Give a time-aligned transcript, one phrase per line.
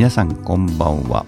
[0.00, 1.26] 皆さんこんばんは。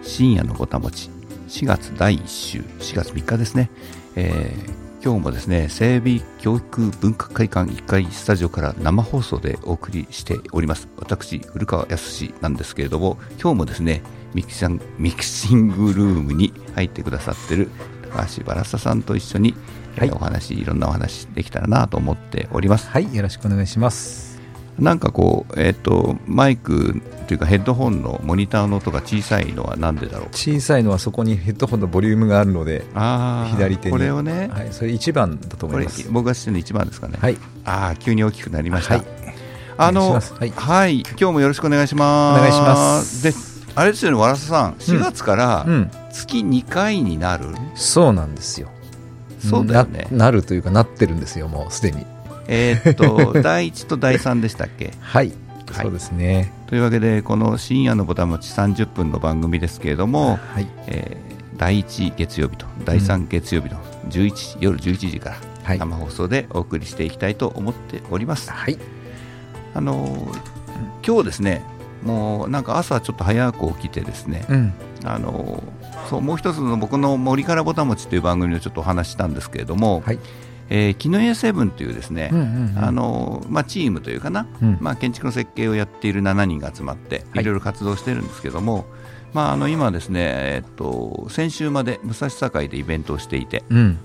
[0.00, 1.10] 深夜のぼたもち
[1.48, 2.60] 4月第1週。
[2.60, 3.70] 4月3日ですね、
[4.16, 10.88] えー今日もですね整備教育文化会館1階スタジオから生放送でお送りしております。
[10.96, 14.00] 私古川康なんですけれども今日もですね
[14.32, 17.68] ミキシンミキシングルームに入ってくださってる
[18.14, 19.54] 高橋バラサさんと一緒に、
[19.98, 20.08] はい。
[20.08, 22.88] えーお話いろんなお話できたらなと思っております。
[22.88, 24.29] はい、よろしくお願いします。
[24.78, 30.28] なんかこう、えっ、と、マイクというかヘッドホンのモニターの音が小さいのはなんでだろう？
[30.32, 32.84] 小さいのはそこにヘッドホンのボリュームがあるので、
[33.50, 36.10] 左手にこれをね、はい、それ一番だと思います。
[36.10, 37.18] 僕が知ってるの一番ですかね。
[37.20, 38.94] はい、ああ、急に大きくなりました。
[38.94, 39.20] はい
[39.82, 42.38] あの、はいはい、今日もよろしくお願いします。
[42.38, 43.32] お願いしますで、
[43.74, 47.46] あれですよね、わらささん、4月からうん、月2回になる。
[47.74, 48.68] そうなんですよ。
[49.38, 50.06] そうだよね。
[50.10, 52.04] ななるというかなってるんですよ、もうすでに。
[52.50, 54.92] えーっと、 第1と第3でしたっけ？
[55.00, 55.32] はい、はい。
[55.84, 56.52] そうですね。
[56.66, 63.76] というわけで、この深夜のぼたもち30分の番組ですけれども、はい、えー第1月曜日と第3月曜日の
[64.08, 68.50] 11時、夜11時からはい、生放送でお送りしていきたいと思っております。
[68.50, 68.78] はい、
[69.74, 70.38] あのー
[71.06, 71.62] 今日ですね
[72.02, 74.72] もうなんか朝ちょっと早く起きてですね、うん、
[75.04, 80.18] あのーそうもう一つの僕の森からぼたもちという番組をちょっとお話ししたんですけれども、はい、
[80.70, 82.30] えー、木の家セブンというですね、
[82.76, 87.42] あ、のーまあ、チームというかな、うん、まあ、建築の設計をやっている7人が集まってはい。
[87.42, 88.86] いろいろ活動してるんですけども、
[89.34, 93.98] まあ、あの今ですね、えっと、先週まで武蔵境でイベントをしていてうん、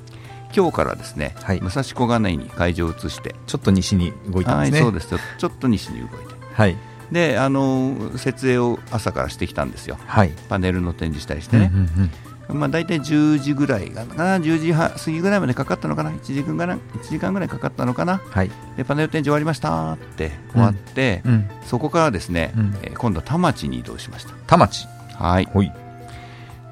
[0.55, 1.59] 今日からですね、はい。
[1.59, 4.79] 武蔵小金井に会場を移して、ちょっと西に動いてますね。
[4.79, 5.09] はいそうです。
[5.37, 6.15] ちょっと西に動いて。
[6.53, 6.77] はい、
[7.11, 9.97] であの設営を朝からしてきたんですよ。
[10.07, 12.11] はい、パネルの展示したりしてね、うんうんうん
[12.49, 14.37] まあ、大体10時ぐらいかな。
[14.37, 16.11] 10時半過ぎぐらいまでかかったのかな。
[16.11, 18.21] 1時間ぐらい1時間ぐらいかかったのかな。
[18.29, 19.93] はい、でパネル展示終わりました。
[19.93, 22.77] って終わって、うん、そこからですね、うん。
[22.83, 24.33] えー今度は田町に移動しました。
[24.47, 25.45] 田町、はい。
[25.45, 25.71] ほい、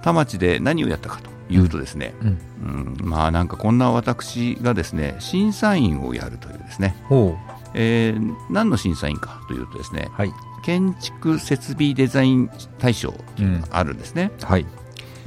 [0.02, 3.10] 田町で何をやったかというとですね、うん、うん。
[3.10, 7.38] まあなんかこんな私がですね審査員をやるというですね、ほ
[7.74, 10.32] えー何の審査員かというとですねう、はい、
[10.64, 14.66] 建築設備デザイン大賞というのがあるんですね、はい、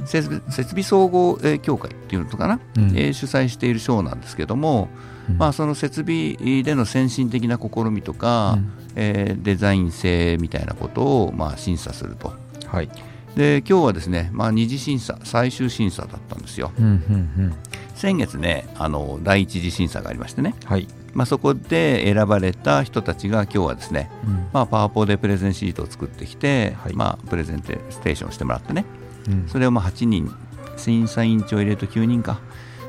[0.05, 2.89] 設備設備総合えー協会っていうのかな、うん。
[2.97, 4.89] えー主催している賞なんですけども、
[5.29, 5.37] うん。
[5.37, 8.71] まあ、その設備での先進的な試みとか、うん。
[8.95, 12.33] えーデザイン性みたいなことをまあ審査すると。
[12.67, 12.89] はい、
[13.35, 16.71] で今日はですね、まあ、二次審査最終審査だったんですよ。
[16.77, 17.53] うん、うん、うん、
[17.95, 26.93] 先月ねあの第一次審査がありましてね、はい、まあ、そこで選ばれた人たちが今日はですね、うん、まあ、パワポでプレゼンシートを作ってきて、はい。
[26.93, 28.85] まあ、プレゼンテーションしてもらってね。
[28.85, 29.06] うん、
[29.47, 30.33] それをまあ8人
[30.77, 32.39] 審査委員長を入れると9人か、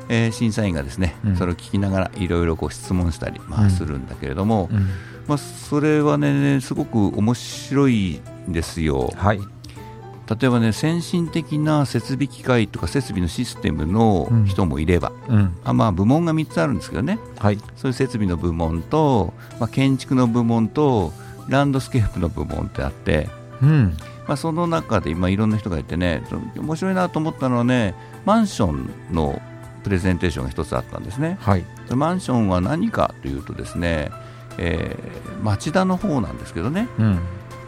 [0.09, 1.35] えー審査員がですね、うん。
[1.35, 4.87] それを聞きながらいろいろ質問したり、まあ、うんするんだけれども、うん、
[5.27, 9.13] まあ、それはねすごく面白いんですよ。
[9.15, 17.19] はい、例えばね先進的な設備機械とか設備のシステムの人もいれば、うん、あまあ、部門が3つあるんですけどね。
[17.37, 21.13] はい、そういう設備の部門と、まあ、建築の部門と
[21.47, 23.29] ランドスケープの部門ってあって、
[23.61, 23.97] うん、
[24.29, 26.21] まあ、その中で今いろんな人がいてね
[26.55, 27.95] 面白いなと思ったのはね
[28.25, 29.41] マンションの
[29.83, 31.39] プレゼンテーションが一つあったんですね。
[31.41, 34.11] はい、マンションは何かというとですね、
[34.59, 36.87] えー町田の方なんですけどね。
[36.99, 37.19] うん、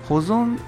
[0.08, 0.60] 保存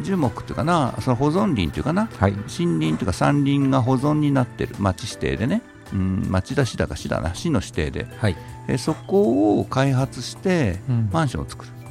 [0.00, 5.60] 樹木というかなその保存林というかなはい、森林というか山林が保存になってる町指定でね、
[5.92, 8.36] うん、町田市だか市だな市の指定で、はい、
[8.68, 11.10] えーそこを開発してうん。
[11.12, 11.70] マンションを作る。
[11.80, 11.81] うん、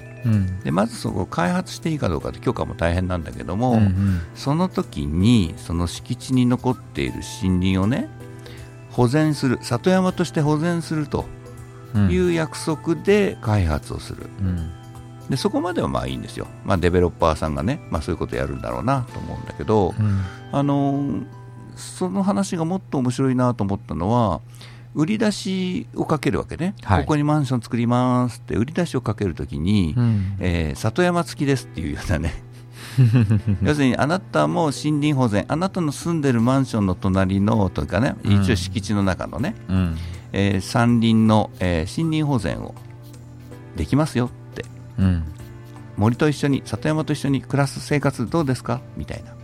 [0.64, 8.10] でまずそこを開発していいかどうかって許可も大変なんだけども、うん、その時にその敷地に残っている森林をね
[8.92, 11.26] 保全する里山として保全すると
[11.94, 14.28] うん、いう約束で開発をする。
[14.40, 14.72] うん、
[15.30, 20.22] でそこまではまあいいんですよ、まあ、デベロッパーさんがね、まあ、そういうことやるんだろうなと思うんだけど、うん、
[20.54, 21.26] あのー
[21.76, 24.42] その話がもっと面白いなと思ったのは
[24.94, 27.02] 売り出しをかけるわけね、はい。
[27.02, 32.44] ここにマンション作りますって売り出しをかけるときに、うん、えー里山付きですっていうようなね。
[33.64, 38.42] 要するにあなたも森林保全あなたの住んでるマンションの隣のというかねうん。
[38.42, 39.98] 一応敷地の中のね、うん、
[40.34, 42.76] えー山林の、えー森林保全を
[43.78, 44.66] できますよって。
[45.00, 45.24] うん、
[45.98, 49.38] 森と一緒に里山と一緒に暮らす生活どうですかみたいな、うん、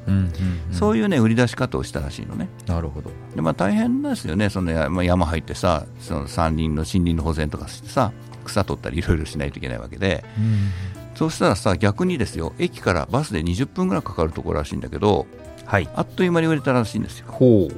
[0.71, 2.50] そういうね売り出し方をしたらしいのね。
[2.65, 3.12] なるほど。
[3.36, 4.50] で、まあ、大変ですよね。
[4.50, 8.12] そのやまあ山入ってさその山林の森林の保全とかしてさ
[8.45, 10.24] 草取ったりいろいろしないといけないわけで。
[10.38, 10.71] うん、
[11.15, 15.25] そうしたらさ逆にですよ駅からバスで20分ぐらいかかるところらしいんだけど
[15.65, 15.89] はい。
[15.95, 17.27] あっという間に売れたらしいんですよ。
[17.30, 17.75] ほう。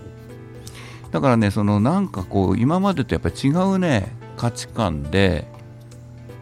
[1.12, 5.48] だからねそのなんかこう今までとやっぱり違うね価値観で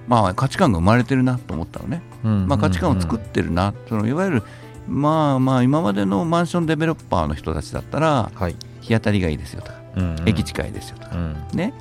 [0.08, 4.44] まあ価値観が生まれてるなと思ったのね、まあ、価値観を作ってるな、そのいわゆる
[4.88, 8.56] まあまあ今までのマンションデベロッパーの人たちだったらはい。
[8.82, 10.30] 日当たりがいいですよとか、うんうん。
[10.30, 11.36] 駅近いですよとか、うん。
[11.54, 11.74] ね。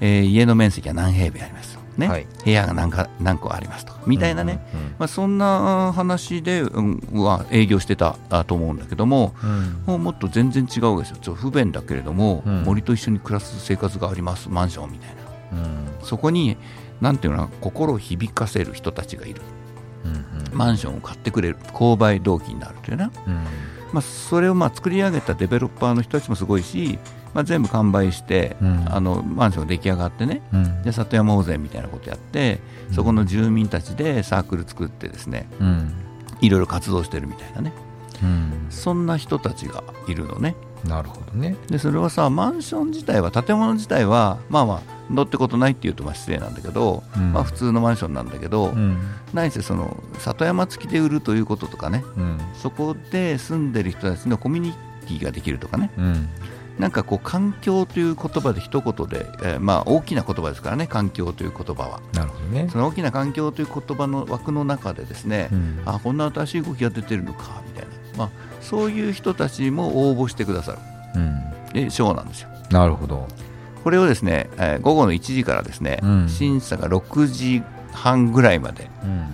[0.00, 2.08] えー家の面積は何平米ありますと、ね。
[2.08, 2.26] はい。
[2.44, 9.82] 部屋が何か何個ありますとかみたいなね、うんうんまあ、そんな話で、うん、は営業してたあと思うんだけどもうん。
[9.86, 11.16] もうもっと全然違うわけですよ。
[11.22, 12.62] ちょっと不便だけれども、うん。
[12.64, 15.22] 森と一緒に暮らす生活がありますマンションみたいな。
[15.58, 15.86] うん。
[16.02, 16.56] そこに
[17.00, 19.40] なんていうのかな心を響かせる人たちがいる。
[19.56, 19.61] うん
[20.52, 23.34] マンションを買ってくれる購買動機になるというね、うん。
[23.92, 26.98] まあ、それをまあ作り上げたデベロッパーの人たちもすごいし、
[27.34, 28.84] まあ、全部完売して、うん。
[28.88, 30.82] あのマンションが出来上がってねうん。
[30.82, 32.60] で里山大勢みたいなことやって
[32.92, 35.94] そこの住民たちでサークル作ってですねうん。
[36.40, 37.72] いろいろ活動してるみたいなね
[38.22, 38.66] うん。
[38.70, 40.54] そんな人たちがいるのね。
[40.84, 41.56] なるほどね。
[41.68, 44.80] でそれはさマンション自体は建物自体はまあまあ
[45.12, 47.32] どうってことないっていうとまあ失礼なんだけど、うん。
[47.32, 48.98] まあ、普通のマンションなんだけど、うん。
[49.32, 52.04] 何せその里山付きで売るということとかね。
[52.16, 52.38] うん。
[52.54, 54.72] そこで住んでる人たちのコミュニ
[55.06, 55.90] ティができるとかね。
[55.96, 56.28] うん。
[56.78, 62.00] なんかこう環境という言葉で一言で、えーまあ大きな言葉ですからね環境という言葉は。
[62.14, 62.68] なるほどね。
[62.70, 65.82] その大きな環境という言葉の枠の中でですね、うん。
[65.84, 68.30] あこんな新しい動きが出てるのかみたいな、まあ、
[68.60, 70.78] そういう人たちも応募してくださる。
[71.16, 71.34] うん。
[72.16, 72.48] なんですよ。
[72.70, 73.26] なるほど。
[73.84, 76.28] これをですね、えー午後の1時からですね、うん。
[76.28, 77.62] 審査が6時
[77.92, 79.26] 半ぐらいまでうん。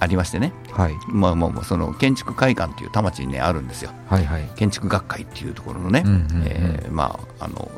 [0.00, 0.94] ありましてね、はい。
[1.08, 3.90] まあ、もうもうその建築会館という田町に、ね、あるんですよ。
[4.08, 4.48] はいはい。
[4.56, 6.28] 建築学会っていうところのね、うんうんうん。
[6.46, 7.70] えーまあ、あの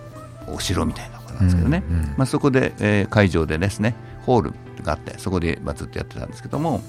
[0.49, 3.95] お城みたいなところなんですけどね、うんうんまあ、そこで、えー会場でですね
[4.25, 6.83] ホールがあってそこで、まあ、ずっとやってたんですけども、ま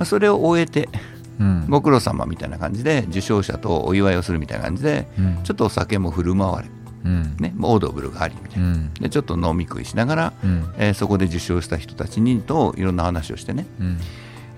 [0.00, 0.88] あ、それを終えて
[1.40, 1.66] うん。
[1.68, 5.38] ご苦労様みたいな感じで受賞者とお祝いをするみたいな感じでうん。
[5.44, 6.68] ちょっとお酒も振る舞われ、
[7.04, 7.36] うん。
[7.38, 8.94] ね、オードブルがありみたいうな、ん。
[8.94, 10.64] でちょっと飲み食いしながら、うん。
[10.78, 13.98] えーそこで受賞した人たちにといろんな話をしてね、うん。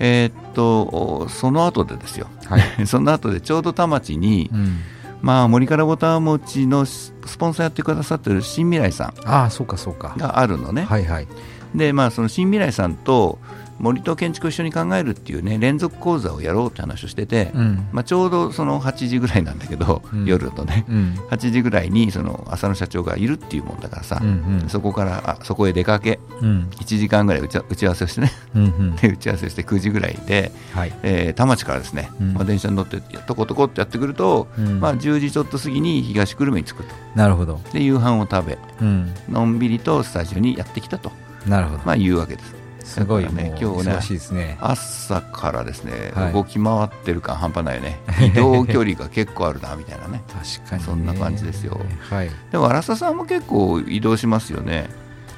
[0.01, 2.27] えーっとその後でですよ。
[2.47, 2.63] はい。
[2.87, 4.79] その後でちょうど田町に、うん。
[5.23, 10.15] まあ、森からぼたもちのススポンサーやってくださってる新未来さんああそうかそうか。
[10.19, 11.29] があるのね、はいはい。
[11.75, 13.39] でまあその新未来さんと
[13.79, 17.89] 森と建築を一緒に考えるっていうね連続講座をやろうって話をしてて、うん。
[17.93, 20.25] まあ、ちょうどその8時ぐらいなんだけど、うん。
[20.27, 21.15] 夜のねうん。
[21.31, 24.69] 8時ぐらいにその浅野社長がいるっていうもんだからさ、うんうん。
[24.69, 26.69] そこからあそこへ出かけうん。
[26.73, 28.97] 1時間ぐらい打ち合わせをしてねうんうん。
[28.97, 30.93] で打ち合わせして9時ぐらいで、はい。
[31.03, 32.35] えー田町からですね、うん。
[32.35, 34.81] まあ、電車に乗ってとことこってやってくると、うん。
[34.81, 36.95] まあ、10時ちょっと過ぎに東久留米に着くと。
[37.17, 37.61] なるほど。
[37.73, 39.13] で夕飯を食べうん。
[39.29, 41.11] のんびりとスタジオにやってきたと、
[41.47, 41.83] なるほど。
[41.85, 43.95] まあ、いうわけですすごいね今日ね。
[43.95, 44.59] 忙しいですね。
[44.61, 46.33] 朝からですね、はい。
[46.33, 48.01] 動き回ってる感半端ないよね。
[48.21, 50.23] 移動距離が結構あるなみたいなね。
[50.29, 50.87] 確かにね。
[50.87, 51.81] そんな感じですよ。
[52.11, 52.31] はい。
[52.53, 54.89] でも荒佐さんも結構移動しますよね。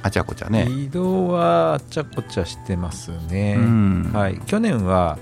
[0.03, 0.67] あちゃこちゃね。
[0.69, 4.11] 移動はあっちゃこちゃしてますね、うん。
[4.13, 5.17] はい、去年は、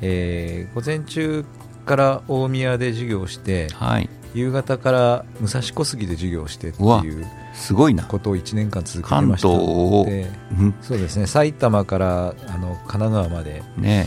[0.00, 1.44] えー午前中
[1.86, 10.30] から大宮で授業をしてはい夕方から武蔵小杉で授業をしてっていうすごいな、ことを1年間続けて関ました東をので
[10.60, 10.74] うん。
[10.82, 14.06] そうですね埼玉からあの神奈川まで、ね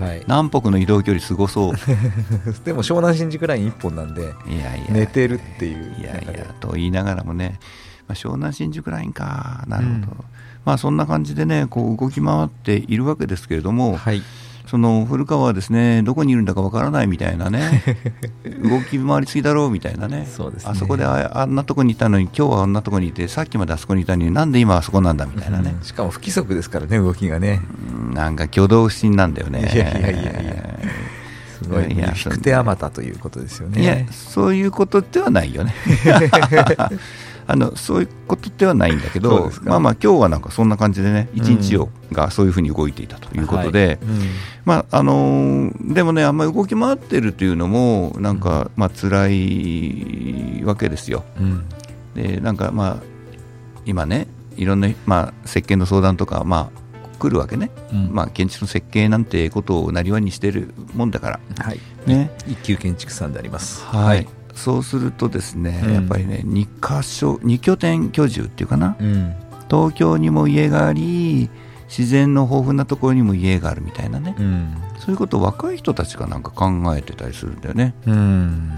[0.00, 1.74] はい、南北の移動距離すごそう。
[2.64, 4.86] でも湘南新宿ライン1本なんでいやいや。
[4.90, 7.60] 寝てるっていういやいやと言いながらもね、
[8.08, 10.06] まあ、湘南新宿ラインかなるほど、うん。
[10.64, 14.20] まあそんな感じでねこう動き回っているわけですけれども、はい
[14.70, 17.82] その古川はですねどこにいるんだかわからないみたいなね。
[18.62, 20.28] 動き回りすぎだろうみたいなね。
[20.30, 20.70] そうですね。
[20.70, 25.74] あそこでああんなとこにいたのに今日はあんなとこにいてさっきまであそこにいたのになんで今あそこなんだみたいなね。
[25.76, 27.62] うん、しかも不規則ですからね動きがね。
[27.92, 29.58] うんなんか挙動不審なんだよね。
[29.74, 30.70] いやいやいやいや。
[31.60, 33.82] すごいいや引く手あまたということですよね。
[33.82, 35.74] いやそういうことではないよね
[37.50, 43.94] あのそういうことではないんだけどまあまあ今日はなんかそんな感じでね一日を、がそういうふうに動いていたということで、はい。
[43.96, 44.20] うん。
[44.64, 51.24] まああのーでもねあんまり動き回ってるというのもなんか、まあ辛いわけですよ。
[51.38, 51.64] うん。
[52.14, 53.02] でなんかまあ
[53.84, 58.10] 今ねいろんな、まあ、設計の相談とか、まあ、来るわけね、うん。
[58.12, 61.40] まあ、建築の設計なんてことをなりわいにしてるもんだから。
[61.58, 61.80] はい。
[62.06, 62.30] ね。
[62.46, 63.82] 一級建築士さんであります。
[63.84, 65.94] はい、そうするとですね、うん。
[65.94, 66.66] やっぱりね2
[67.02, 68.96] 箇所2拠点居住っていうかな？
[69.00, 69.34] うん。
[69.68, 71.48] 東京にも家があり
[71.88, 74.74] 自然の豊富なところにも家があるみたいなね、うん。
[74.98, 77.94] そういうことを若い人たちがなんか考えてたりするんだよね。
[78.06, 78.72] うん。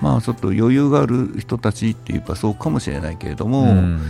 [0.00, 4.00] まあちょっと余裕がある人たちって言えばそうかもしれないけれども、うん。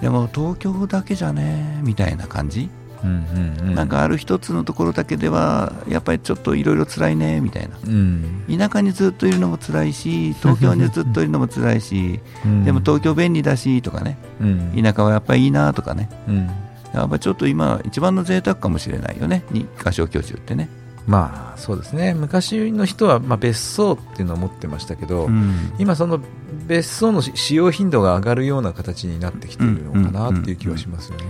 [0.00, 2.68] でも東京だけじゃねみたいな感じ、
[3.04, 7.78] なんかある一つのところだけではやっぱりちょっといろいろ辛いねみたいな。
[7.84, 8.44] うん。
[8.48, 12.64] 田舎にずっといるのも辛いし東京にずっといるのも辛いしうん。
[12.64, 14.18] でも東京便利だしとかね。
[14.40, 14.82] うん。
[14.82, 16.08] 田舎はやっぱりいいなとかね。
[16.28, 16.50] うん。
[16.94, 20.68] やっぱちょっと今一番の贅沢かもしれないよね2箇所居住ってね。
[21.06, 22.14] まあそうですね。
[22.14, 25.72] 昔の人はまあ別荘っていうのを持ってましたけど、うん。
[25.78, 26.20] 今その
[26.66, 31.24] 別荘の使用頻度が上がるような形になってきているのかなっていう気はしますよね。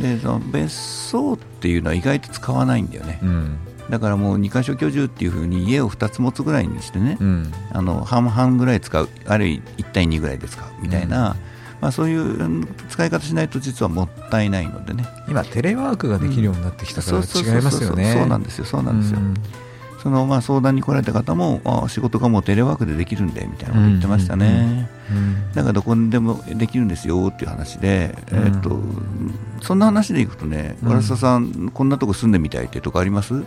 [0.00, 3.58] でその別荘っていうのは意外と使わないんだよね、うん。
[3.90, 7.52] だからもう2箇所居住っていう風に家を2つ持つぐらいにしてね、うん。
[7.72, 11.36] あの半々ぐらい使うあるいは1対2ぐらいで使うみたいな、
[11.80, 15.06] まあ、そういううん使い方しないと実はもったいないのでね。
[15.28, 17.56] 今テレワークができるようになってきたからそうそうそう。
[17.56, 18.14] 違いますよね。
[18.14, 19.34] そうなんですよそうなんですよ、うん
[20.02, 28.46] そのまあ相談に来られた方もあ仕事がもうテレワークでできるんでみたいなこと言ってましたね、うんだからどこにでもできるんですよっていう話で、うん。
[28.46, 28.78] えっと
[29.60, 31.02] そんな話でいくとね、うん。
[31.02, 33.44] さん、こんなとこ住んでみたいってとこあります？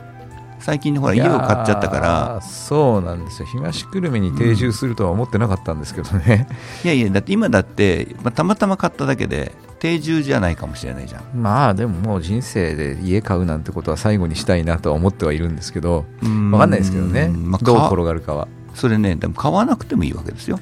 [0.63, 2.39] 最近ほら家を買っちゃったから。
[2.39, 3.47] ーそうなんですよ。
[3.47, 6.47] 東久留米に定住するとは思ってなかったんですけどね、
[6.85, 11.21] いやいやだって今だって、まあ、たまたま買っただけで定住じゃないかもしれないじゃん。
[11.35, 18.47] まあでももう人生で家買うなんてことは最後にしたいなとは思ってはいるんですけど分分かんないですけどね、まあ、どうか転がるかは。
[18.73, 20.61] それねでも買わなくてもいいわけですよ。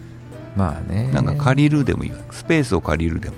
[0.58, 1.12] まあね。
[1.14, 2.18] なんか借りるでもいいわ。
[2.32, 3.36] スペースを借りるでも。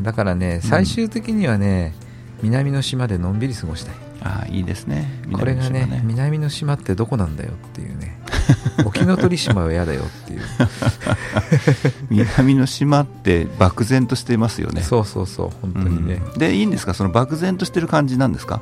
[0.00, 1.94] だからね最終的にはね、
[2.42, 5.08] 南の島でのんびり過ごしたいああいいですね。
[5.32, 8.18] これがね南の島ってどこなんだよっていうね。
[8.84, 10.40] 沖ノ鳥島は嫌だよっていう、
[12.10, 14.82] 南の島って漠然としてますよね。
[14.82, 16.38] そうそうそう本当にね、うん。
[16.38, 16.94] でいいんですか？
[16.94, 18.60] その漠然としてる感じなんですか？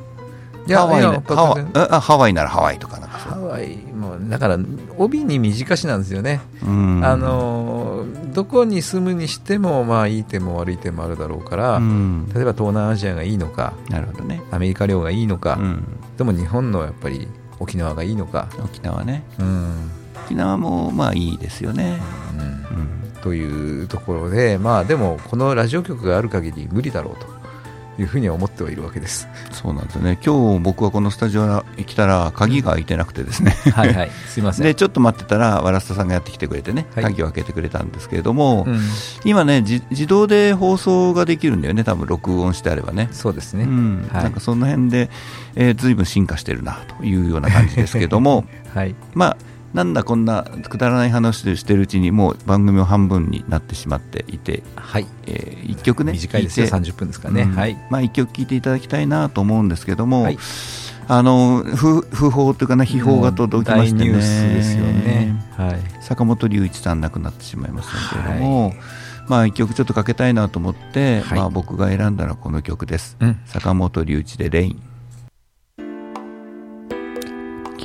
[0.69, 4.57] ハワイハハワイならハワイとかなんかハワイもだから
[4.97, 7.05] 帯に短しなんですよね、うん。
[7.05, 7.76] あの
[8.37, 12.29] どこに住むにしてもまあいい点も悪い点もあるだろうから、うん。
[12.35, 15.83] 例えば東南アジアがいいのかなるほどね、アメリカ領がいいのか、うん、
[16.17, 17.27] でも日本のやっぱり
[17.59, 19.23] 沖縄がいいのか、沖縄ね。
[19.39, 19.89] うん。
[20.23, 21.99] 沖縄もまあいいですよね、
[22.71, 22.77] うん。
[22.77, 27.36] うん、というところでまあでもこのラジオ局がある限り無理だろうと
[27.99, 29.27] いうふうには思ってはいるわけです。
[29.51, 30.17] そうなんですよね。
[30.23, 33.51] 今日僕はこのスタジオに来たら鍵が開いてなくてですね。
[33.73, 34.11] はいはい。
[34.27, 34.63] すいません。
[34.63, 37.03] でちょっと待ってたらわらすたさんがやってきてくれてね、はい。
[37.03, 38.79] 鍵を開けてくれたんですけれども、うん、
[39.25, 41.83] 今ねじ自動で放送ができるんだよね。
[41.83, 43.09] 多分録音してあればね。
[43.11, 44.09] そうですね、うん。
[44.11, 44.23] はい。
[44.23, 45.09] なんかその辺で、
[45.55, 48.45] えー、随分進化してるなというような感じですけども。
[48.73, 48.95] はい。
[49.13, 49.37] まあ
[49.77, 55.05] なんだこんなくだらない話をしてるうちにもう番組を半分になってしまっていて、はい。
[55.27, 56.91] え1曲ね短いですよ聞て。
[56.91, 57.51] 30分ですかね、うん。
[57.55, 57.77] はい。
[57.91, 60.39] まあ、1曲聴いていただきたいなと思うんですけども、はい。
[61.07, 64.09] あの不不法というかな秘宝が届きましてね。
[64.09, 65.45] もう大ニュースですよね。
[65.55, 66.03] はい。
[66.03, 68.73] 坂本龍一さん亡くなってしまいましたけれども、
[69.27, 71.37] まあ一曲ちょっとかけたいなと思って、はい。
[71.37, 73.15] まあ僕が選んだのはこの曲です。
[73.19, 73.39] うん。
[73.45, 74.81] 坂本龍一でレイン。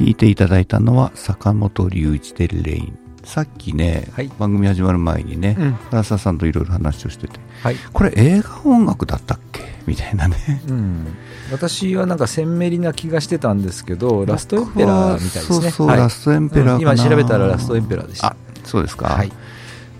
[0.03, 2.99] 聴いていただいたのは坂本龍一でレイン。
[3.23, 4.33] さっきね、はい。
[4.37, 5.73] 番組始まる前にね、うん。
[5.91, 7.77] 原沢さんといろいろ話をしてて、はい。
[7.93, 9.63] これ映画音楽だったっけ？
[9.87, 10.37] みたいなね。
[10.67, 11.07] うん、
[11.53, 15.61] 私はなんか鮮明な気がしてたんですけどラストエンペラーみたいですね。
[15.61, 15.99] そうそう、はい。
[15.99, 16.99] ラストエンペラーかな、うん。
[16.99, 18.27] 今調べたらラストエンペラーでした。
[18.27, 19.07] あ、そうですか。
[19.07, 19.31] はい。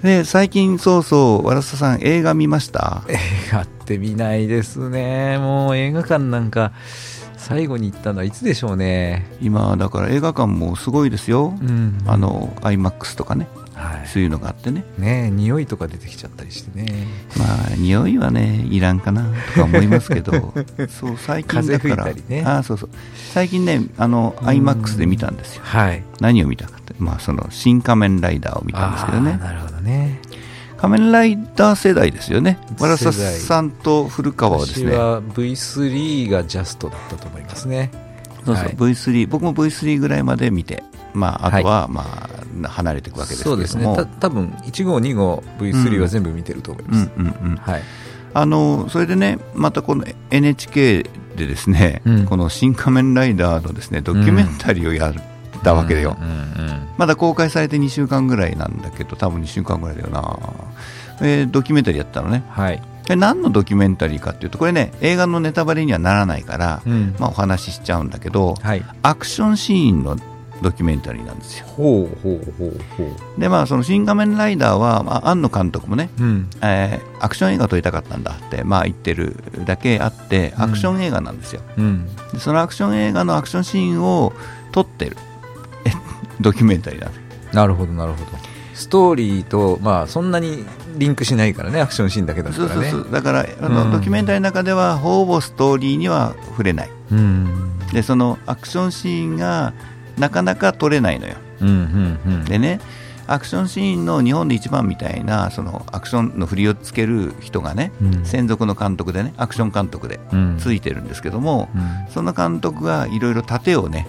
[0.03, 3.05] で、最近そうそう、わらささん映画見ました？
[3.07, 3.17] 映
[3.53, 5.39] 画って見ないですね。
[5.39, 6.73] もう映画館なんか
[7.43, 9.27] 最後に行ったのはいつでしょうね。
[9.41, 11.55] 今、だから映画館もすごいですよ。
[11.61, 11.99] うん。
[12.07, 14.85] あの、IMAX とかね、はそういうのがあってね。
[14.99, 17.07] いねえ匂いとか出てきちゃったりしてね。
[17.37, 20.55] まあ、匂いはね、いらんかなとか思いますけど、
[20.89, 22.43] そう、最近だから、ね。
[22.47, 22.91] あそうそう。
[23.33, 25.63] 最近ね、あの、うん IMAX で見たんですよ。
[25.65, 26.03] はい。
[26.21, 29.39] 何を見たかって、まあ、その、新仮面ライダーを見たんですけどね。
[29.39, 30.21] なるほどね
[30.83, 32.59] 仮面ライダー世代ですよね。
[32.81, 37.93] わらさ世代さんと古川はですね、私は V3 がジャストだったと思いますね。
[38.45, 38.75] そうそう、はい。
[38.75, 40.83] V3、僕も V3 ぐらいまで見て、
[41.15, 42.29] まあ、あとは、ま
[42.65, 43.63] あ、離れていくわけですけども。
[43.63, 43.85] ですね。
[43.95, 47.11] た多分1号2号 V3 は全部見てると思います、
[48.35, 51.05] あの、それでね、またこの NHK
[51.37, 52.25] でですね、うん。
[52.25, 55.15] この新仮面ライダーのですね、ドキュメンタリーをやっ
[55.63, 56.17] たわけだよ。
[56.21, 60.39] うんうんまだ公開されて2週間ぐらいなんだけど、多分2週間ぐらいだよな。
[61.23, 62.45] えードキュメンタリーやったのね。
[62.51, 70.17] はい、で何のドキュメンタリーかっていうと、これね、映画のネタバレにはならないから、うんまあお話ししちゃうんだけど、はい、アクションシーンの
[70.63, 71.67] ドキュメンタリーなんですよ。
[71.67, 73.05] ほうほうほうほ
[73.37, 81.63] うで、まあ、その新仮面ライダーは、まあ、庵野監督もね、うんえーアクション映画撮りたかったんだって、まあ、言ってるだけあって、うんアクション映画なんですよ。
[81.77, 84.33] うんでそのアクション映画のアクションシーンを
[84.73, 85.32] 撮ってるえ
[86.41, 87.19] ドキュメンタリーなんで
[87.51, 87.55] す。
[87.55, 88.39] なるほどなるほど
[88.75, 90.65] ストーリーとまあそんなに
[90.97, 93.13] リンクしないからねアクションシーンだけだったらねそうそうそう。
[93.13, 96.91] だから、あの、うんドキュメンタリーの中では、ほぼストーリーには触れない。
[97.11, 99.75] うんで、そのアクションシーンが
[100.19, 101.35] なかなか撮れないのよ。
[101.61, 102.81] うんうんうんでね、
[103.27, 114.07] アクションシーンの日本で一番みたいな、そのアクションの振りをつける人がね、うん専属の監督でね、アクション監督でうんついてるんですけども、うんその監督がいろいろ盾をね、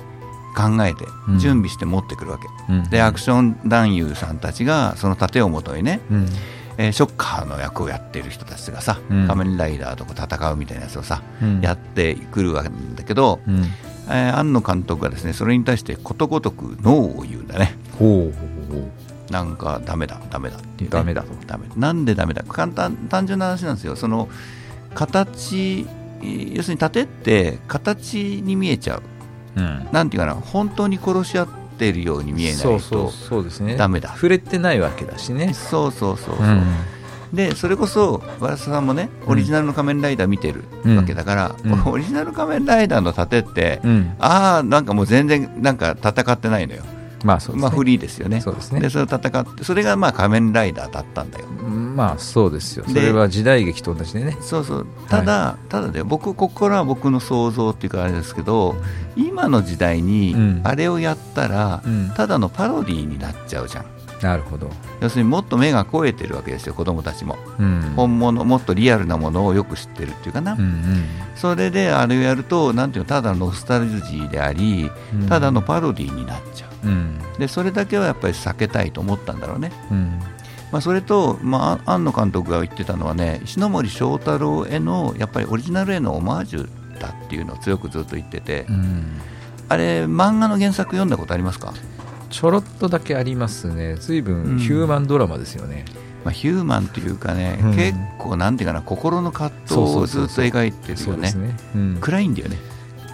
[0.53, 1.39] 考えてうん。
[1.39, 2.89] 準備して持ってくるわけ、うん。
[2.89, 6.27] でアクション男優さんたちがその盾をもとにね、うん。
[6.77, 9.27] えーショッカーの役をやっている人たちがさ、うん。
[9.27, 11.62] 仮面ライダーとか戦うみたいなやつをさ、うん。
[11.62, 13.63] やってくるわけなんだけど、うん。
[14.07, 17.75] えー庵野監督がですねそれに対してことごとくノーを言うんだね。
[18.00, 18.38] ほう。
[18.69, 18.89] ほうほ
[19.29, 20.83] なんかダメだダメだって。
[20.83, 21.24] いう、ね、ダメだ。
[21.24, 21.67] とダメ。
[21.77, 22.43] なんでダメだ？
[22.43, 23.95] 簡単単純な話なんですよ。
[23.95, 24.27] その
[24.93, 25.88] 形
[26.22, 29.03] えー要するに盾って形に見えちゃう
[29.55, 29.88] ううん。
[29.91, 33.75] なんていうかな本当に殺し合ってるように見えないとそうそうそうですね。
[33.75, 34.10] ダメだ。
[34.10, 35.53] 触れてないわけだしね。
[35.53, 36.63] そうそうそうそう、うん。
[37.33, 41.91] でそれこそ和田さんもねオリジナルの仮面ライダー見てるうんわけだから、うん。
[41.91, 44.15] オリジナル仮面ライダーの盾って、うん。
[44.19, 46.83] ああなんかもう全然なんか戦ってないのよ
[47.24, 47.62] まあそうですね。
[47.62, 48.42] まあフリーですよね。
[48.42, 48.82] そうですね。
[48.82, 51.46] でそれを戦ってそれがまあ仮面ライダーだったんだよ。
[51.48, 52.86] まあそうですよ。
[52.86, 54.38] でそれは時代劇と同じでね。
[54.42, 54.88] そうそう。
[55.10, 58.75] ただ、ただで僕ここからは僕の想像っていうかあれですけど
[59.15, 60.62] 今の時代にうん。
[60.63, 62.10] あれをやったら、うん。
[62.15, 63.86] ただのパロディーになっちゃうじゃん
[64.24, 64.72] なるほど。
[65.01, 67.38] 要するにもっと目が肥えてるわけですよ子供たちも。
[67.60, 67.94] うん。
[67.96, 71.03] 本物もっとリアルなものをよく知ってるっていうかな、うん
[71.36, 75.27] それであれをやるとなんていうのただのノスタルジーでありうん。
[75.27, 76.88] ただのパロディーになっちゃう。
[76.88, 77.20] うん。
[77.38, 80.20] でそれだけはやっぱり避けたいと思ったんだろうね、うん。
[80.72, 89.20] まあ、それと、まあ、庵野監督が言ってたのはね石ノ森章太郎へのやっぱりオリジナルへのオマージュだっていうのを強くずっと言ってて、うん。
[89.70, 91.74] あれ漫画の原作読んだことありますか、
[92.33, 93.95] ちょろっとだけありますね。
[93.95, 94.57] 随うん。
[94.57, 95.85] 分ヒューマンドラマですよね。
[96.25, 97.75] まあ、ヒューマンというかね、うん。
[97.75, 101.31] 結構なんていうかな心の葛藤をずっと描いてるよね。
[102.01, 102.57] 暗いんだよね。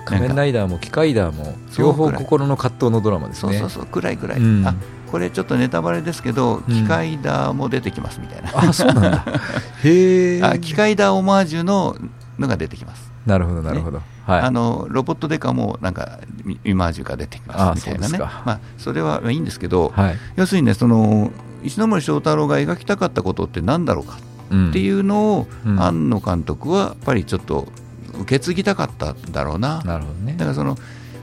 [0.06, 3.60] 仮面ライダーも機械ダーも両方心の葛藤のドラマですね。
[3.60, 3.92] そうそうそう。
[3.92, 4.66] 暗い暗い、うん。
[4.66, 4.74] あ
[5.12, 6.74] これちょっとネタバレですけど、うん。
[6.74, 8.52] 機械ダーも出てきますみたいな。
[8.70, 9.26] あそうなんだ。
[9.84, 11.98] へえあ機械ダーオマージュの
[12.40, 13.12] のが出てきます。
[13.26, 14.42] なるほどなるほどはい。
[14.42, 18.08] あのロボットデカもなんかイイマージュが出てきあますみたいなね。
[18.10, 18.44] そうですか。
[18.46, 20.18] まあ、それはいいんですけど、はい。
[20.36, 21.32] 要するにねその
[21.64, 24.20] 石ノ森章太郎が描きたかったことって何だろうか
[24.52, 25.82] うんっていうのを、うん。
[25.82, 27.68] 庵野監督はやっぱりちょっと
[28.14, 29.82] 受け継ぎたかったんだろうな。
[29.84, 30.34] なるほどね。
[30.38, 30.78] だからその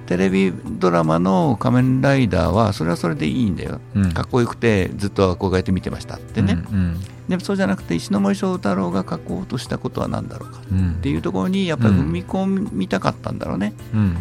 [0.07, 4.12] テレビドラマの「仮面ライダー」はそれはそれでいいんだよ、うん。
[4.12, 10.92] かっこよくてずっと憧れて見てましたってね、うんでもそうじゃなくて石ノ森章太郎が書こうとしたことは何だろうかうん。
[10.92, 14.14] っていうところにやっぱり踏み込みたかったんだろうね、うん。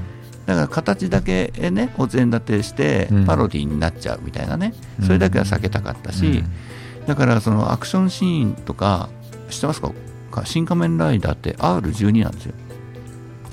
[0.45, 3.25] だから形だけねお膳立てしてうん。
[3.25, 5.05] パロディになっちゃうみたいなね、うん。
[5.05, 6.43] それだけは避けたかったし、
[7.05, 9.09] だからそのアクションシーンとか
[9.49, 9.91] 知ってますか？
[10.43, 12.53] 新仮面ライダーって R12 なんですよ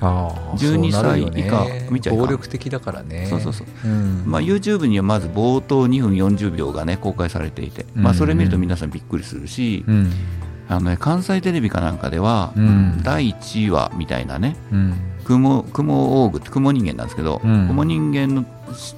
[0.03, 1.49] 12そうなるよね。
[1.51, 3.27] 歳以下見ちゃい暴力的だからね。
[3.29, 3.67] そうそうそう。
[3.85, 4.25] うん。
[4.27, 10.13] まあ、YouTube にはまず冒頭2分40秒が、ね、公開されていて、まあ、それ見ると皆さんびっくりするし、うん。
[10.69, 13.01] あのね、関西テレビかなんかでは、うん。
[13.03, 14.95] 第1話みたいなねうん。
[15.25, 17.69] 雲雲オーグって雲人間なんですけど、うん。
[17.69, 18.97] 雲人間のし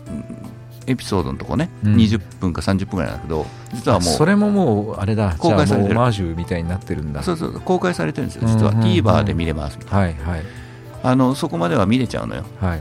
[0.86, 1.96] エピソードのとこね、うん。
[1.96, 5.94] 20分か30分ぐらいなんだけど実はもうそれももうあれだ公開されてる。
[5.94, 7.22] マージュみたいになってるんだ。
[7.22, 8.92] そうそう公開されてるんですよ実は、うんうんうん。
[8.92, 10.40] TVer で見れますみたいはいはい。
[10.40, 10.46] な
[11.04, 12.44] あのそこまでは見れちゃうのよ。
[12.60, 12.80] はい。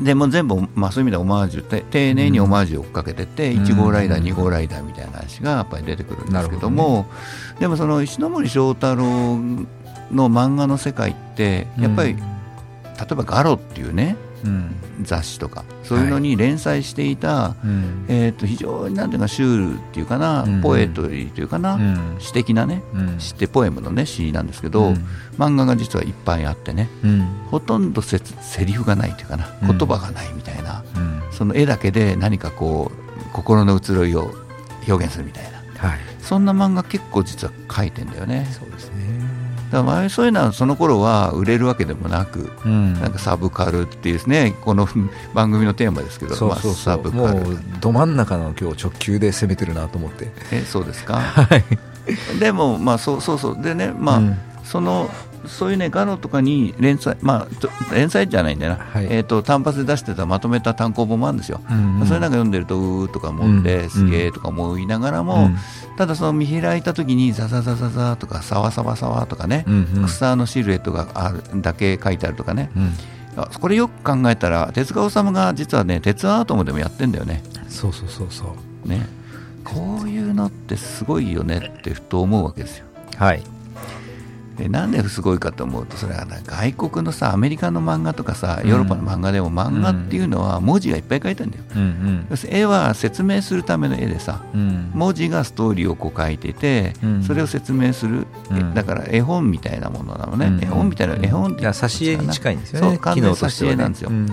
[0.00, 3.64] でもう全部、まあ、そういう意味でオマージュて丁寧にオマージュを追っかけてって、うん。
[3.64, 7.06] 1号ライダー、2号ライダーみたいな話がやっぱり出てくるんですけども
[7.58, 12.20] でもその石ノ森章太郎の漫画の世界ってやっぱり、例
[13.10, 14.27] えば「ガロ」っていうねうん
[15.02, 15.64] 雑誌とか。
[15.84, 18.04] そういうのに連載していた、うん。
[18.08, 20.60] えー、と非常になんていうかシュールっていうかな、うん。
[20.60, 22.16] ポエトリーというかな、うん。
[22.18, 23.20] 詩的なねうん。
[23.20, 25.06] 詩ってポエムのね詩なんですけど、うん。
[25.38, 27.28] 漫画が実はいっぱいあってねうん。
[27.50, 29.78] ほとんどせセリフがないというかなうん。
[29.78, 31.22] 言葉がないみたいな、うん。
[31.32, 34.32] その絵だけで何かこう心の移ろいを
[34.86, 35.88] 表現するみたいな。
[35.88, 35.98] はい。
[36.20, 38.46] そんな漫画結構実は書いてんだよね。
[38.52, 38.97] そうですね
[39.70, 42.94] だから前そういうのはその頃は売れるわけでもなく、うん。
[42.94, 44.88] なんかサブカルっていうですねこの
[45.34, 47.44] 番組のテーマですけどそうそうまあ、そうサブカル。
[47.44, 50.30] もうど真ん中の今日直球で攻めてるなと思って。
[50.52, 51.16] えそうですか？
[51.20, 51.64] はい。
[52.40, 53.62] でもまあそうそうそう。
[53.62, 54.38] でねまあ、うん。
[54.64, 55.10] その
[55.46, 59.06] そういうねガロとかに連載まあ連載じゃないんだよな、はい。
[59.10, 62.06] えっ、と単発で出してたまとめた単行本もあるんですよ、うんうん。
[62.06, 65.56] それなんか読んでるとうーとか思って、うんすげーとか思いながらも、うん。
[65.96, 70.04] ただその見開いた時にザザザザザとかサワサワサワとかね、うんうん。
[70.06, 72.70] 草のシルエットがあるだけ書いてあるとかね、
[73.60, 77.42] これよく考えたら手塚治虫が実はね鉄アートムでもやってんだよね。
[77.68, 78.88] そうそうそうそう。
[78.88, 79.06] ね。
[79.64, 82.86] こういうのってすごいよねってふと思うわけですよ。
[83.16, 83.42] はい
[84.58, 94.90] でなんですごいかと思うとそれはな外国のさアメリカの漫画とかさヨーロッパの漫画でも漫画っていうのは文字がいっぱい書いてあるんだよ、うん要するに絵は説明するための絵でさうん。
[94.94, 97.22] 文字がストーリーをこう書いてて、うん。
[97.22, 98.74] それを説明する、えうん。
[98.74, 100.62] だから絵本みたいなものなのね、うん。
[100.62, 102.88] 絵本みたいな絵本って挿絵に近いんですよね。
[102.88, 104.10] そう完全挿絵なんですよ。
[104.10, 104.28] うん。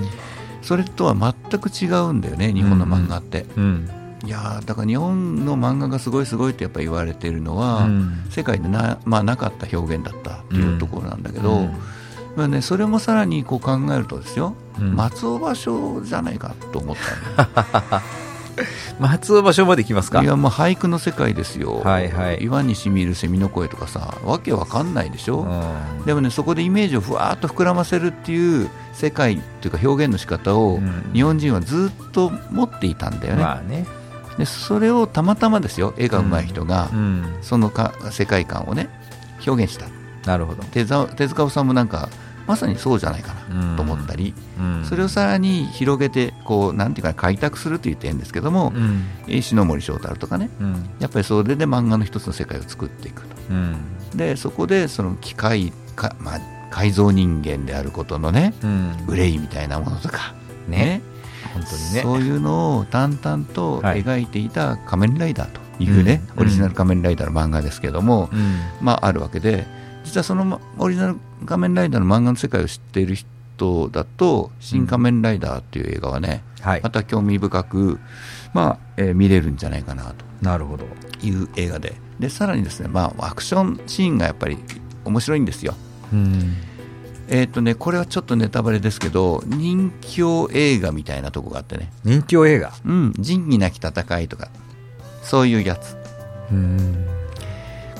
[0.62, 3.90] それとは全く違うんだよね日本の漫画って、うん
[4.26, 8.24] いやーだから日本の漫画がすごいすごいってやっぱ言われてるのは、うん。
[8.30, 11.74] 世界でな,、まあ、なかった表現だったっていうところなんだけど、うん。
[12.36, 14.96] まあね、それもさらにこう考えるとですよ、うん。
[14.96, 16.96] 松尾芭蕉じゃないかと思っ
[17.38, 18.02] た
[19.00, 20.24] 松尾芭蕉まで行きますか？
[20.24, 22.44] いやもう俳句の世界ですよ、はいはい。
[22.44, 26.06] 岩にしみる蝉の声とかさわけわかんないでしょ、うん。
[26.06, 31.12] でもねそこでイメージをふわーっと膨らませるっていう世界っていうか表現の仕方をうん。
[31.14, 33.86] 日本人はずっと持っていたんだよね、まあね
[34.38, 38.90] でそれをたまたまですよ絵が上手い人がうんそのか世界観をね
[39.46, 39.88] 表現した。
[40.26, 40.64] なるほど。
[40.64, 42.10] 手ざ手塚治虫もなんか
[42.48, 44.86] まさにそうじゃないかなと思ったり、うん。
[44.86, 49.04] それをさらに広げてこうなんていうか開拓するという点ですけども、うん。
[49.28, 50.90] 石ノ森章太郎とかねうん。
[51.00, 53.36] やっぱりそれで漫画の一つの世界を作っていくと。
[53.50, 53.78] うん。
[54.16, 56.40] でそこでその機械か、まあ、
[56.72, 59.06] 改造人間であることのねうん。
[59.08, 60.34] 憂いみたいなものとか
[60.68, 61.02] ね
[61.56, 62.02] 本当にね。
[62.02, 64.04] そういうのを淡々とはい。
[64.04, 66.42] 描いていた「仮面ライダー」というね、うん。
[66.42, 68.60] オリジナル仮面ライダーの漫画ですけども、うん。
[68.82, 69.66] まああるわけで
[70.04, 76.82] 実はそのまオリジナル仮面ライダーの漫画の世界を知っている人だと「新仮面ライダー」っていう映画はね、はい。
[76.84, 78.00] また興味深く、
[78.54, 80.86] まあえー見れるんじゃないかななるほど。
[81.20, 81.96] という映画で。
[82.20, 84.58] でさらにですね、まあ、アクションシーンがやっぱり
[85.04, 85.74] 面白いんですよ。
[86.14, 86.56] うん
[87.30, 90.22] えっ、とねこれはちょっとネタバレですけど人気
[90.54, 91.92] 映画みたいなとこがあってね。
[92.04, 94.50] 人気映画「うん仁義なき戦い」とか
[95.24, 95.96] そういうやつ。
[96.52, 97.06] うん。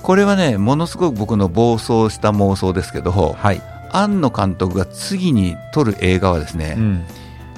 [0.02, 3.62] これはねものすごく僕の暴走した妄想ですけどはい。
[3.92, 7.06] 庵野監督が次に撮る映画はですね、うん。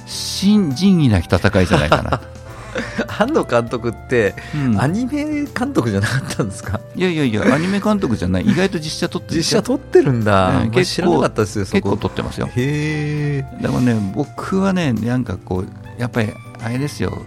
[0.06, 2.22] 新仁義なき戦いじゃないかな、
[3.08, 4.82] 庵野監督ってうん。
[4.82, 6.80] アニメ監督じゃなかったんですか？
[6.96, 8.46] いやいやいやアニメ監督じゃない。
[8.46, 9.38] 意外と実写撮ってる。
[9.38, 10.56] 実写撮ってるんだ、うん。
[10.56, 12.48] まあ結構知らなかったですよそ結構こ撮ってますよ。
[12.48, 15.68] へえでもね僕はねなんかこう
[16.02, 17.18] やっぱりあれですよ。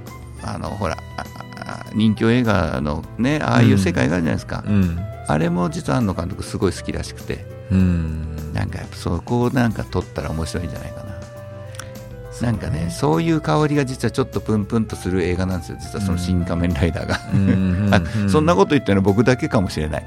[0.42, 0.96] あのほら
[1.94, 4.98] 人気映画のねああいう世界があるじゃないですか、うん。
[5.26, 7.44] あれも実は庵野監督すごい好きらしくて。
[7.70, 8.52] うん。
[8.52, 11.09] なんかやっぱそこをなんか撮ったら面白いんじゃないかな
[12.42, 12.46] ね。
[12.48, 15.78] なんかねそういう香りが実はちょっとプンプンとする映画なんですよ。
[15.80, 17.18] 実はその「新仮面ライダーが」
[18.28, 20.04] そんなこと言ってるのは僕だけかもしれない。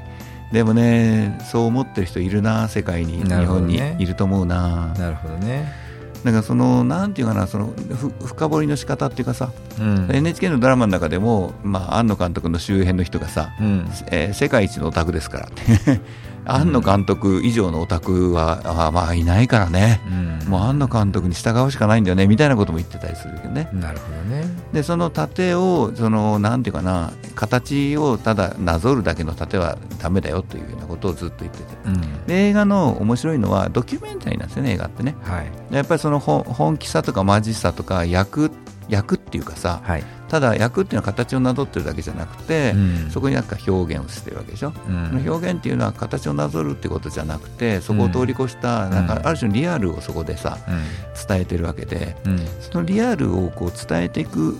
[0.52, 4.94] でもねそう思ってる人いるな世界に、日本にいると思うな。
[4.98, 5.84] なるほどね。
[6.24, 10.08] だからそのなんていうかなそのふ深掘りの仕方っていうかさ、うん。
[10.10, 13.86] NHK のドラマの中でも、まあ、庵野監督の周辺の人がさ、うん。
[14.10, 15.46] えー世界一のオタクですから。
[15.46, 16.00] って
[16.46, 20.48] 庵野監督以上のオタクは、あまあいないからね、うん。
[20.48, 23.68] もう庵野監督に従うしかないんだよねみたいなことも言ってたりするけどね。
[23.72, 24.44] なるほどね。
[24.72, 31.64] でその盾をそのなんていうかな形をただなぞるだけの盾はダメだよというようなことをずっと言ってて。
[31.86, 32.26] うん。
[32.26, 35.14] で映画の面白いのはドキュメンタリーなんですよね映画ってね。
[35.22, 35.50] はい。
[35.70, 38.50] でやっぱりその本本気さとかマジさとか役
[38.88, 40.04] 役っていうかさはい。
[40.28, 43.10] ただ役っていうのは形をなぞってるだけじゃなくて、うん。
[43.10, 45.06] そこになんか表現をしてるわけでしょ、うん。
[45.08, 48.90] その表現っていうのは形をなぞるってことじゃなくてそこを通り越した、ん。
[48.90, 50.82] なんかある種のリアルをそこでさうん。
[51.28, 52.38] 伝えてるわけでうん。
[52.60, 54.56] そのリアルをこう伝えていく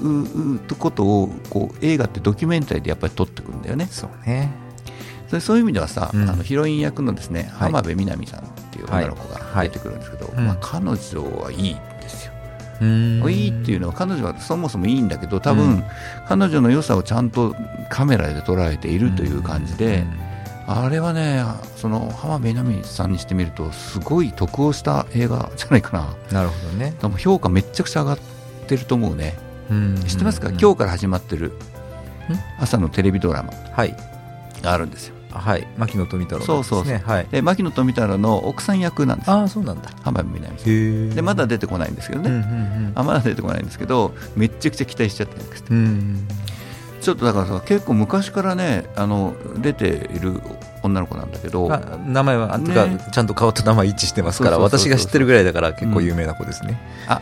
[0.79, 3.89] ことをこう映画ってドキュメンタリーでやっぱり撮ってくんだよね。
[3.91, 4.53] そうね。
[5.29, 6.29] それそういう意味ではさ、うん。
[6.29, 7.73] あのヒロイン役のですねはい。
[7.73, 10.95] 浜辺美波さんっていう女の子が出てくるんですけど、はいまあ、彼女
[11.41, 12.24] はいいんです
[12.81, 15.85] いいっていうのは彼女はそもそもいいんだけど多分、うん。
[16.27, 17.55] 彼女の良さをちゃんと
[17.89, 20.05] カメラで捉えているという感じで、
[20.67, 21.45] あれはね
[21.77, 26.17] その浜辺美波さんにしてみるとすごい得をした映画じゃないかな。
[26.33, 26.95] なるほどね。
[27.01, 28.19] でも評価めっちゃくちゃ上がっ
[28.67, 29.37] てると思うね。
[30.07, 31.53] 知ってますか、うん今日から始まってる。
[32.59, 33.53] 朝のテレビドラマ。
[33.73, 33.97] はい。
[34.65, 35.67] があるんですよはい。
[35.77, 36.99] 牧野富太郎ねそうそうそう。
[36.99, 37.27] はい。
[37.31, 39.31] で牧野富太郎の奥さん役なんです。
[39.31, 39.91] よああそうなんだ。
[40.03, 41.11] 浜辺美波さん。
[41.11, 46.29] でまだ出てこないんですけどね、うんうんあまだ出てこないんですけどめっちゃくちゃ期待しちゃってるんですうんうん
[47.01, 50.41] ちょっとだからさ結構昔からねあの出ている
[50.83, 57.21] 女の子なんだけどあ名前は、あねちゃんと顔と名前一致してますから私が知ってるぐらいだから結構有名な子ですね、あ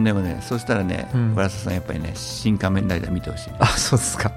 [0.00, 1.20] でもねそしたらねうん。
[1.30, 3.50] 村瀬さんやっぱりね新仮面ライダー見てほしい。
[3.58, 4.32] あそうですか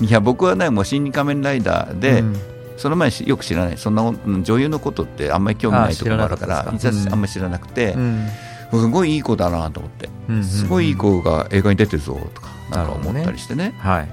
[0.00, 2.36] いや僕はねもう新仮面ライダーで、うん。
[2.76, 3.76] その前しよく知らない。
[3.76, 8.28] そんなうん女優のことってあんまり興味ないところもあるからあんまり知らなくて、うん。
[8.70, 13.74] すごいいい子だなと思って、うんうんすごいいい子が映画に出てるぞとかなんか思ったりしてね。
[13.78, 14.08] はい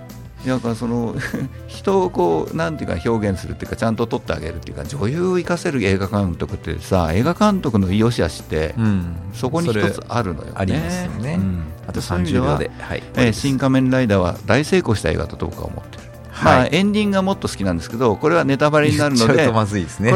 [0.45, 1.15] なんかその
[1.67, 10.51] 人をこうなんていうか表現するっていうかちゃんと撮ってあげるっていうか女優を生かせる映画監督ってさ映画監督の良し悪しって、うん、そこに一つあるのよね。
[10.55, 11.36] ありますよね。
[11.36, 16.05] うん、あと30秒ではい、えー、新仮面ライダーは大成功した映画だと僕は思ってる。
[16.43, 19.31] まあ、エンディングがもっと好きなんですけどこれはネタバレになるのでこ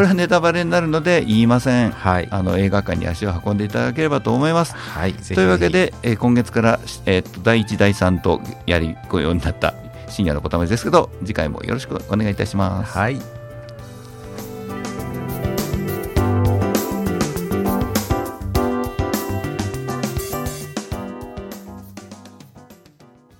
[0.01, 4.75] れはネタバレになるので言いません、あの映画館に足を運んでいただければと思います、
[5.33, 9.73] というわけで、え今月から、え、と第1第3とやりごうになった
[10.19, 12.97] 深夜のこたまですけど次回もよろしくお願いいたします。
[12.97, 13.38] はい